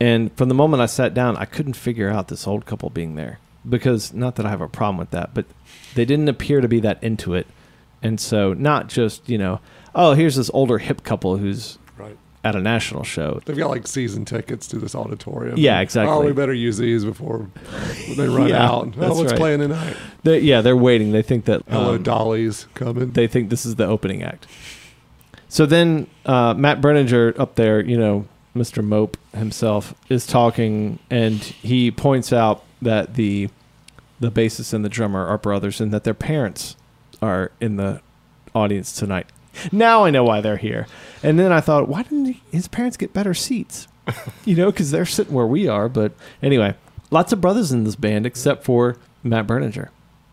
[0.00, 3.14] And from the moment I sat down, I couldn't figure out this old couple being
[3.14, 5.46] there because not that I have a problem with that, but
[5.94, 7.46] they didn't appear to be that into it.
[8.02, 9.60] And so, not just, you know,
[9.94, 12.16] oh, here's this older hip couple who's Right.
[12.44, 13.40] at a national show.
[13.44, 15.58] They've got like season tickets to this auditorium.
[15.58, 16.14] Yeah, exactly.
[16.14, 17.48] Oh, we better use these before
[18.16, 18.92] they run Yeah, out.
[18.94, 19.38] that's Oh, what's right.
[19.40, 19.96] playing tonight?
[20.22, 21.10] They, yeah, they're waiting.
[21.10, 23.10] They think that Hello, um, Dolly's coming.
[23.12, 24.46] they think this is the opening act.
[25.48, 28.84] So then uh, Matt Berninger up there, you know, Mr.
[28.84, 33.48] Mope himself is talking, and he points out that the
[34.20, 36.76] the bassist and the drummer are brothers, and that their parents
[37.22, 38.00] are in the
[38.54, 39.26] audience tonight.
[39.72, 40.86] Now I know why they're here.
[41.22, 43.88] And then I thought, why didn't he, his parents get better seats?
[44.44, 45.88] you know, because they're sitting where we are.
[45.88, 46.12] But
[46.42, 46.74] anyway,
[47.10, 49.88] lots of brothers in this band, except for Matt Berninger.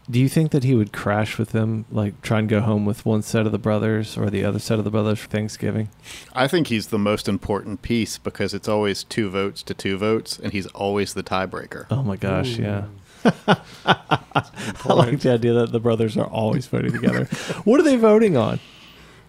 [0.10, 3.06] Do you think that he would crash with them, like try and go home with
[3.06, 5.90] one set of the brothers or the other set of the brothers for Thanksgiving?
[6.34, 10.38] I think he's the most important piece because it's always two votes to two votes,
[10.38, 11.88] and he's always the tiebreaker.
[11.90, 12.62] Oh my gosh, Ooh.
[12.62, 12.86] yeah.
[13.88, 17.26] I like the idea that the brothers are always voting together.
[17.64, 18.60] what are they voting on?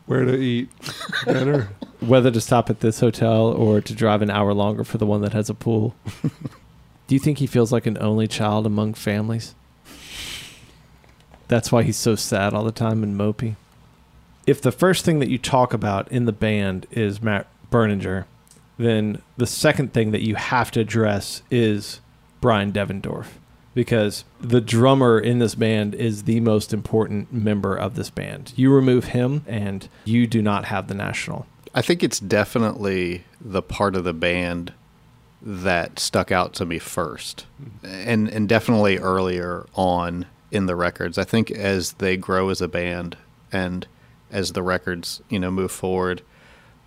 [0.05, 0.69] Where to eat
[1.25, 1.71] dinner?
[2.01, 5.23] Whether to stop at this hotel or to drive an hour longer for the one
[5.23, 5.97] that has a pool.
[6.23, 9.55] Do you think he feels like an only child among families?
[11.49, 13.57] That's why he's so sad all the time and mopey.
[14.47, 18.25] If the first thing that you talk about in the band is Matt Berninger,
[18.79, 22.01] then the second thing that you have to address is
[22.41, 23.27] Brian Devendorf.
[23.75, 28.55] Because the drummer in this band is the most important member of this band.
[28.57, 31.47] You remove him, and you do not have the national.
[31.75, 34.73] I think it's definitely the part of the band
[35.43, 37.87] that stuck out to me first, mm-hmm.
[37.87, 41.19] and and definitely earlier on in the records.
[41.19, 43.17] I think as they grow as a band
[43.53, 43.87] and
[44.31, 46.23] as the records you know move forward,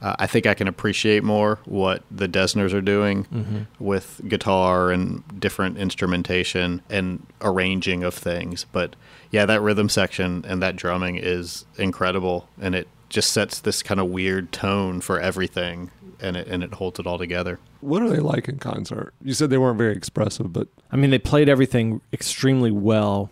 [0.01, 5.23] uh, I think I can appreciate more what the Dessners are doing with guitar and
[5.39, 8.65] different instrumentation and arranging of things.
[8.71, 8.95] But
[9.31, 13.99] yeah, that rhythm section and that drumming is incredible, and it just sets this kind
[13.99, 17.59] of weird tone for everything, and it and it holds it all together.
[17.81, 19.13] What are they like in concert?
[19.21, 23.29] You said they weren't very expressive, but I mean, they played everything extremely well.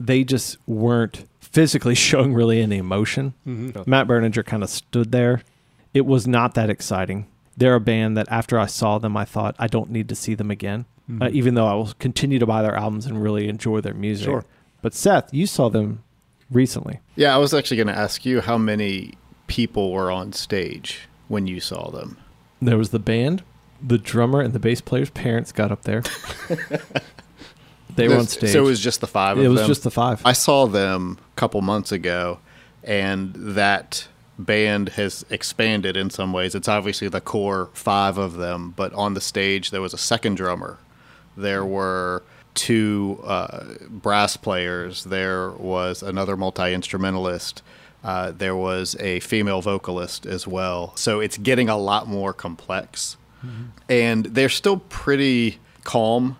[0.00, 3.34] They just weren't physically showing really any emotion.
[3.44, 5.42] Matt Berninger kind of stood there.
[5.94, 7.26] It was not that exciting.
[7.56, 10.34] They're a band that after I saw them, I thought I don't need to see
[10.34, 10.86] them again,
[11.20, 14.24] uh, even though I will continue to buy their albums and really enjoy their music.
[14.24, 14.44] Sure.
[14.82, 16.02] But Seth, you saw them
[16.50, 17.00] recently.
[17.16, 19.14] Yeah, I was actually going to ask you how many
[19.46, 22.16] people were on stage when you saw them.
[22.62, 23.42] There was the band,
[23.82, 26.02] the drummer, and the bass player's parents got up there.
[27.96, 28.52] they were on stage.
[28.52, 29.68] So it was just the five of It was them?
[29.68, 30.20] just the five.
[30.24, 32.38] I saw them a couple months ago,
[32.84, 36.54] and that band has expanded in some ways.
[36.54, 40.36] It's obviously the core five of them, but on the stage there was a second
[40.36, 40.78] drummer.
[41.36, 42.22] There were
[42.54, 45.04] two uh, brass players.
[45.04, 47.62] There was another multi instrumentalist.
[48.02, 50.96] Uh, there was a female vocalist as well.
[50.96, 53.16] So it's getting a lot more complex.
[53.88, 56.36] And they're still pretty calm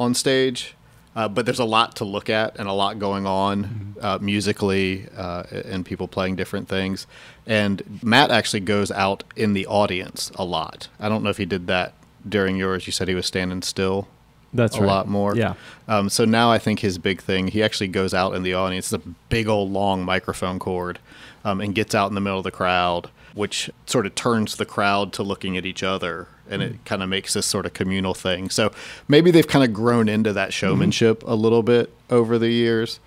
[0.00, 0.74] on stage,
[1.16, 5.06] uh, but there's a lot to look at and a lot going on uh, musically
[5.16, 7.06] uh, and people playing different things.
[7.46, 10.88] And Matt actually goes out in the audience a lot.
[11.00, 11.94] I don't know if he did that
[12.28, 12.86] during yours.
[12.86, 14.06] You said he was standing still
[14.52, 14.86] That's a right.
[14.86, 15.34] lot more.
[15.34, 15.54] Yeah.
[15.88, 18.92] Um, so now I think his big thing, he actually goes out in the audience,
[18.92, 20.98] it's a big old long microphone cord,
[21.44, 24.66] um, and gets out in the middle of the crowd, which sort of turns the
[24.66, 26.74] crowd to looking at each other and mm-hmm.
[26.74, 26.84] it mm.
[26.84, 28.50] kind of makes this sort of communal thing.
[28.50, 28.72] So
[29.08, 30.66] maybe they've kind of grown into that mm-hmm.
[30.66, 31.30] showmanship mm-hmm.
[31.30, 33.00] a little bit over the years,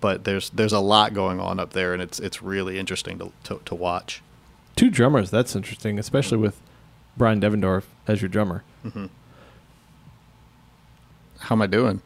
[0.00, 3.32] but there's there's a lot going on up there and it's it's really interesting to
[3.44, 4.22] to, to watch.
[4.76, 6.44] Two drummers, that's interesting, especially mm-hmm.
[6.44, 6.60] with
[7.16, 8.62] Brian Devendorf as your drummer.
[8.84, 9.06] Mm-hmm.
[11.38, 12.02] How am I doing?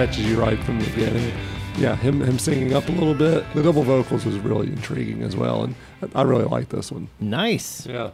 [0.07, 1.33] catches you right from the beginning.
[1.79, 3.45] Yeah, him him singing up a little bit.
[3.55, 5.75] The double vocals was really intriguing as well, and
[6.15, 7.09] I really like this one.
[7.21, 7.87] Nice.
[7.87, 8.11] Yeah,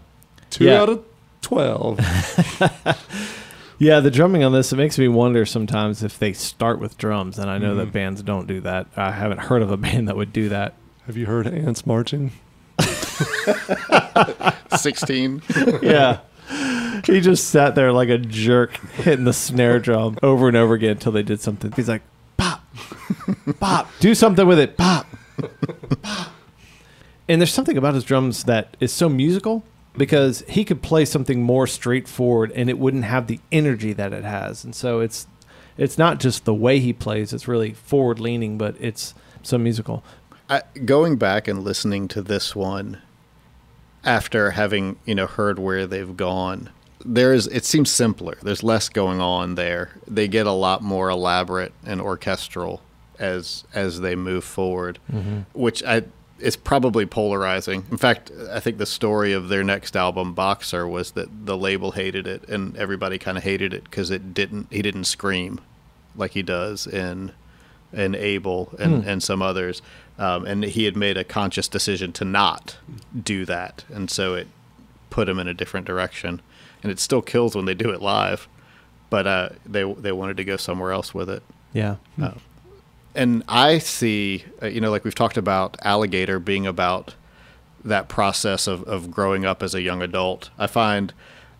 [0.51, 0.82] two Yeah.
[0.82, 1.05] out of
[1.43, 1.99] twelve.
[3.82, 7.38] Yeah, the drumming on this it makes me wonder sometimes if they start with drums,
[7.38, 7.93] and I know that Mhm.
[7.93, 8.86] bands don't do that.
[8.95, 10.74] I haven't heard of a band that would do that.
[11.07, 12.30] Have you heard ants marching?
[14.76, 15.41] 16.
[15.82, 16.18] yeah.
[17.11, 20.92] He just sat there like a jerk, hitting the snare drum over and over again
[20.92, 21.72] until they did something.
[21.72, 22.02] He's like,
[22.36, 22.64] pop,
[23.58, 25.06] pop, do something with it, pop,
[26.02, 26.32] pop.
[27.28, 29.62] And there's something about his drums that is so musical
[29.96, 34.24] because he could play something more straightforward and it wouldn't have the energy that it
[34.24, 34.64] has.
[34.64, 35.26] And so it's
[35.78, 40.04] it's not just the way he plays; it's really forward leaning, but it's so musical.
[40.48, 43.00] I, going back and listening to this one
[44.04, 46.70] after having you know heard where they've gone
[47.05, 51.72] there's it seems simpler there's less going on there they get a lot more elaborate
[51.84, 52.82] and orchestral
[53.18, 54.98] as as they move forward
[55.53, 56.03] which i
[56.38, 61.12] is probably polarizing in fact i think the story of their next album boxer was
[61.12, 64.82] that the label hated it and everybody kind of hated it because it didn't he
[64.82, 65.61] didn't scream
[66.16, 67.32] like he does in
[67.92, 69.82] and Abel and, and some others.
[70.18, 72.78] Um, and he had made a conscious decision to not
[73.20, 73.84] do that.
[73.92, 74.46] And so it
[75.09, 76.40] put him in a different direction.
[76.82, 78.48] And it still kills when they do it live.
[79.10, 81.42] But uh, they, they wanted to go somewhere else with it.
[81.72, 81.96] Yeah,
[83.14, 87.14] And I see, uh, you know, like we've talked about Alligator being about
[87.84, 90.50] that process of, of growing up as a young adult.
[90.58, 91.12] I find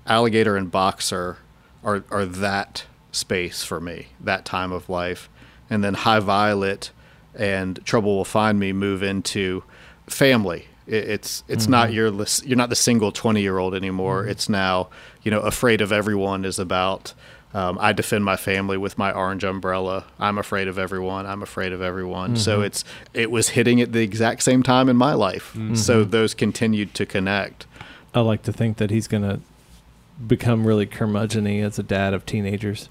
[0.07, 1.39] Alligator and Boxer
[1.83, 5.29] are, are that space for me, that time of life.
[5.69, 6.91] And then High Violet
[7.35, 9.65] and Trouble Will Find Me move into
[10.09, 10.67] family.
[10.91, 11.97] It, it's it's not mm-hmm.
[11.97, 14.23] your you're not the single 20 year old anymore.
[14.23, 14.31] Mm-hmm.
[14.31, 14.89] It's now
[15.23, 17.15] you know Afraid of Everyone is about
[17.53, 20.05] um, I defend my family with my orange umbrella.
[20.21, 21.27] I'm afraid of everyone.
[21.27, 22.37] I'm afraid of everyone.
[22.37, 22.67] So mm-hmm.
[22.67, 22.85] it's
[23.15, 25.57] it was hitting at the exact same time in my life.
[25.75, 27.67] So those continued to connect.
[28.15, 29.41] I like to think that he's gonna
[30.27, 32.89] become really curmudgeony as a dad of teenagers.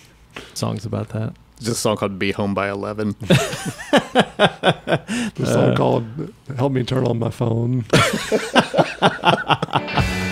[0.54, 1.34] Songs about that.
[1.60, 3.16] There's a song called "Be Home by 11.
[3.20, 3.40] There's
[5.40, 5.74] a song uh.
[5.76, 6.06] called
[6.56, 7.84] "Help Me Turn On My Phone."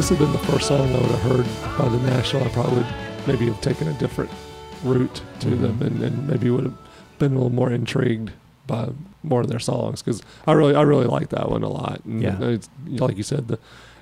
[0.00, 2.76] this had been the first song I would have heard by the National, I probably
[2.76, 2.86] would
[3.26, 4.30] maybe have taken a different
[4.82, 5.60] route to Mhm.
[5.60, 6.78] them, and, and maybe would have
[7.18, 8.32] been a little more intrigued
[8.66, 8.88] by
[9.22, 12.00] more of their songs because I really I really like that one a lot.
[12.06, 12.38] And Yeah.
[12.40, 13.58] it's, like you said, the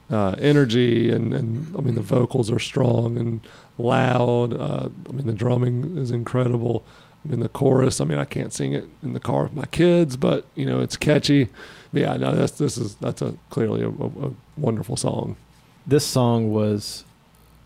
[0.09, 3.40] uh, energy and, and I mean the vocals are strong and
[3.76, 4.55] loud.
[4.55, 6.84] Uh, I mean the drumming is incredible.
[7.24, 8.01] I mean the chorus.
[8.01, 10.78] I mean I can't sing it in the car with my kids, but you know
[10.80, 11.49] it's catchy.
[11.92, 15.34] But yeah, no, that's this is that's a clearly a, a wonderful song.
[15.89, 17.05] This song was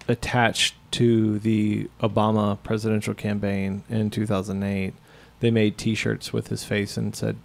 [0.06, 4.94] attached to the Obama presidential campaign in 2008.
[5.40, 7.36] They made T-shirts with his face and said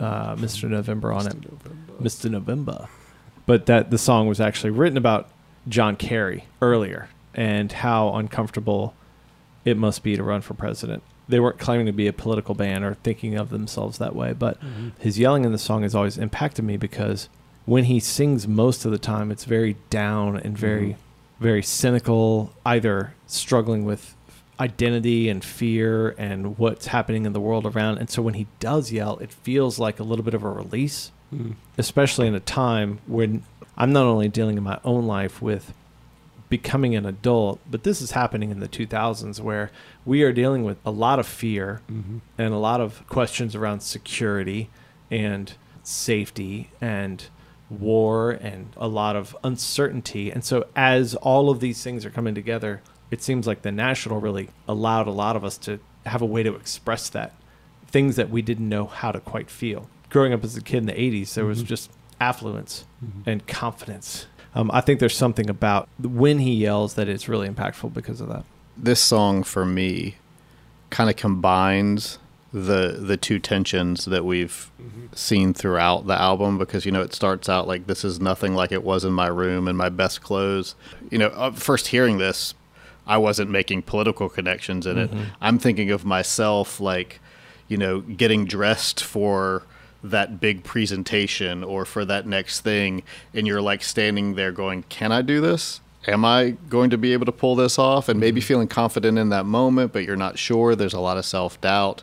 [0.00, 0.70] uh, "Mr.
[0.70, 2.02] November" on it.
[2.02, 2.30] Mr.
[2.30, 2.88] November.
[3.44, 5.28] But that the song was actually written about
[5.68, 8.94] John Kerry earlier and how uncomfortable
[9.66, 11.02] it must be to run for president.
[11.28, 14.56] They weren't claiming to be a political band or thinking of themselves that way, but
[14.98, 17.28] his yelling in the song has always impacted me because
[17.64, 20.96] when he sings most of the time, it's very down and very, Mhm.
[21.40, 24.14] very cynical, either struggling with
[24.60, 27.98] identity and fear and what's happening in the world around.
[27.98, 31.10] And so when he does yell, it feels like a little bit of a release
[31.34, 31.54] Mm.
[31.78, 33.42] especially in a time when
[33.76, 35.72] I'm not only dealing in my own life with
[36.50, 39.70] becoming an adult, but this is happening in the 2000s where
[40.04, 42.18] we are dealing with a lot of fear Mm-hmm.
[42.36, 44.68] and a lot of questions around security
[45.10, 47.24] and safety and
[47.80, 50.30] war and a lot of uncertainty.
[50.30, 54.20] And so, as all of these things are coming together, it seems like the National
[54.20, 57.34] really allowed a lot of us to have a way to express that
[57.92, 59.88] things that we didn't know how to quite feel.
[60.08, 62.86] Growing up as a kid in the 80s, there was just affluence
[63.26, 64.26] and confidence.
[64.54, 68.28] Um, I think there's something about when he yells that it's really impactful because of
[68.28, 68.44] that.
[68.76, 70.16] this song for me
[70.90, 72.18] kind of combines
[72.52, 74.70] the the two tensions that we've
[75.14, 78.70] seen throughout the album because you know it starts out like this is nothing like
[78.70, 80.74] it was in my room in my best clothes
[81.10, 82.54] you know uh, first hearing this
[83.06, 87.20] i wasn't making political connections in it i'm thinking of myself like
[87.68, 89.62] you know getting dressed for
[90.04, 95.10] that big presentation or for that next thing and you're like standing there going can
[95.10, 98.08] i do this am I going to be able to pull this off?
[98.08, 100.74] And maybe feeling confident in that moment, but you're not sure.
[100.74, 102.02] There's a lot of self doubt.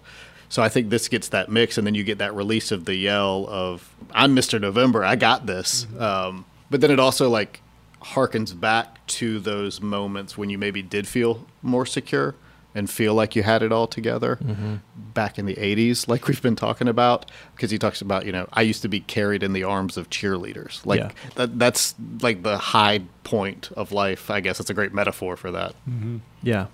[0.49, 2.95] So I think this gets that mix, and then you get that release of the
[2.95, 4.59] yell of "I'm Mr.
[4.59, 6.01] November, I got this." Mm-hmm.
[6.01, 7.61] Um, but then it also like
[8.01, 12.35] harkens back to those moments when you maybe did feel more secure
[12.75, 14.75] and feel like you had it all together mm-hmm.
[15.13, 18.47] back in the 80s like we've been talking about because he talks about you know
[18.53, 21.11] i used to be carried in the arms of cheerleaders like Yeah.
[21.35, 25.51] that, that's like the high point of life i guess it's a great metaphor for
[25.51, 26.17] that mm-hmm.
[26.41, 26.67] Yeah.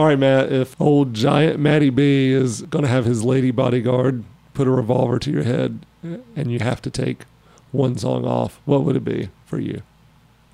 [0.00, 4.24] All right, Matt, if old giant Matty B is going to have his lady bodyguard
[4.54, 7.26] put a revolver to your head and you have to take
[7.70, 9.82] one song off, what would it be for you?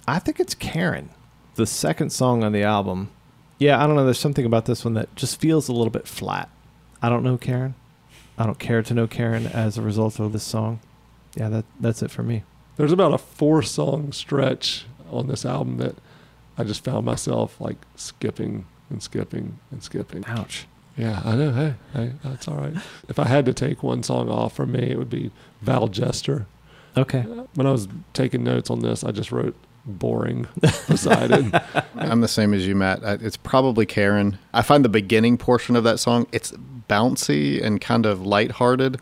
[0.09, 1.11] I think it's Karen,
[1.55, 3.13] the second song on the album.
[3.59, 4.05] Yeah, I don't know.
[4.05, 6.49] There's something about this one that just feels a little bit flat.
[7.01, 7.77] I don't know Karen.
[8.37, 10.81] I don't care to know Karen as a result of this song.
[11.37, 12.43] Yeah, that that's it for me.
[12.79, 15.95] There's about a four song stretch on this album that
[16.59, 20.25] I just found myself like skipping and skipping and skipping.
[20.27, 20.67] Ouch.
[20.97, 21.53] Yeah, I know.
[21.53, 22.75] Hey, hey, that's all right.
[23.09, 25.31] If I had to take one song off for me, it would be
[25.61, 26.47] Val Jester.
[26.97, 27.21] Okay.
[27.21, 29.55] Uh, when I was taking notes on this, I just wrote
[29.87, 30.49] boring
[30.89, 31.63] beside it.
[31.95, 35.85] i'm the same as you matt it's probably karen i find the beginning portion of
[35.85, 36.53] that song it's
[36.89, 39.01] bouncy and kind of lighthearted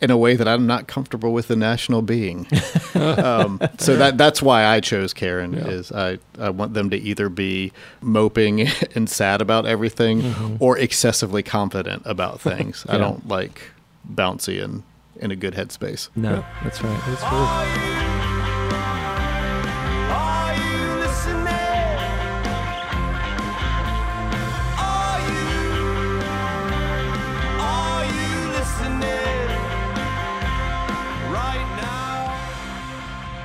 [0.00, 2.46] in a way that i'm not comfortable with the national being
[2.94, 5.52] um, so that that's why I chose Karen.
[5.52, 5.66] Yeah.
[5.68, 10.56] Is I, I want them to either be moping and sad about everything, Mm-hmm.
[10.60, 12.86] or excessively confident about things.
[12.88, 13.70] I don't like
[14.10, 14.82] bouncy and
[15.16, 16.08] in a good headspace.
[16.16, 17.02] No, that's right.
[17.06, 18.15] That's true.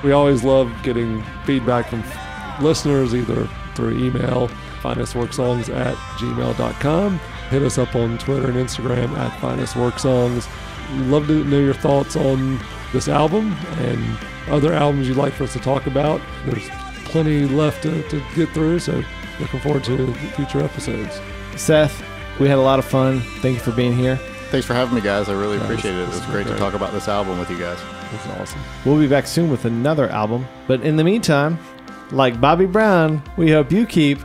[0.02, 2.02] We always love getting feedback from
[2.64, 4.48] listeners either through email,
[4.82, 7.18] finestworksongs at gmail.com.
[7.50, 10.48] Hit us up on Twitter and Instagram at finestworksongs.
[10.96, 12.58] We'd love to know your thoughts on
[12.92, 16.20] this album and other albums you'd like for us to talk about.
[16.46, 16.68] There's
[17.04, 19.02] plenty left to, to get through, so
[19.40, 21.20] looking forward to future episodes.
[21.56, 22.02] Seth,
[22.40, 23.20] we had a lot of fun.
[23.40, 24.16] Thank you for being here.
[24.50, 25.28] Thanks for having me, guys.
[25.28, 25.98] I really Yeah, appreciate it.
[26.02, 26.58] It this- was this great to great.
[26.58, 27.78] talk about this album with you guys.
[28.12, 28.60] This awesome.
[28.84, 30.46] We'll be back soon with another album.
[30.66, 31.58] But in the meantime,
[32.10, 34.18] like Bobby Brown, we hope you keep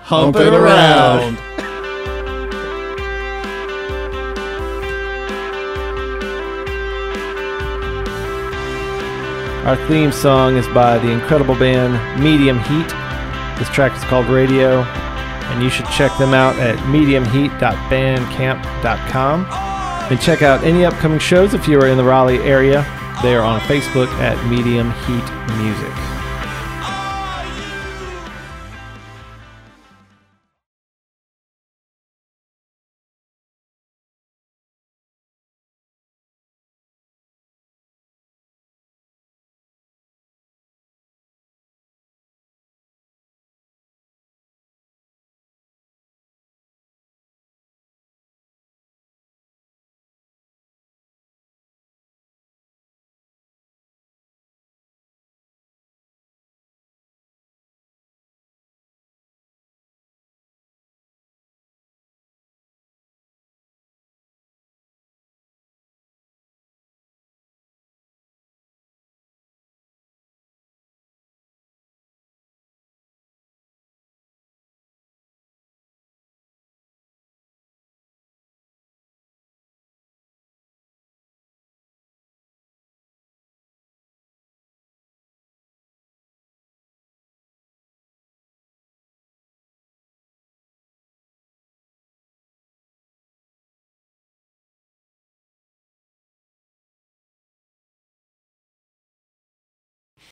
[0.00, 1.38] humping, Humping around.
[1.38, 2.52] around.
[9.64, 12.88] Our theme song is by the incredible band Medium Heat.
[13.58, 19.46] This track is called Radio, and you should check them out at mediumheat.bandcamp.com.
[20.10, 22.84] And check out any upcoming shows if you are in the Raleigh area.
[23.20, 25.26] They are on Facebook at Medium Heat
[25.62, 26.21] Music.